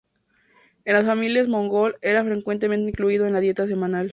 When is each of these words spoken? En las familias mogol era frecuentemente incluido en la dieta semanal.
En 0.83 0.95
las 0.95 1.05
familias 1.05 1.47
mogol 1.47 1.97
era 2.01 2.23
frecuentemente 2.23 2.89
incluido 2.89 3.27
en 3.27 3.33
la 3.33 3.39
dieta 3.39 3.67
semanal. 3.67 4.09